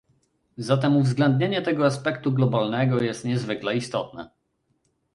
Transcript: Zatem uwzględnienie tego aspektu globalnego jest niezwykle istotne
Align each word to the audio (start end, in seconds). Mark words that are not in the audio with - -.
Zatem 0.57 0.97
uwzględnienie 0.97 1.61
tego 1.61 1.85
aspektu 1.85 2.31
globalnego 2.31 3.01
jest 3.03 3.25
niezwykle 3.25 3.75
istotne 3.75 4.29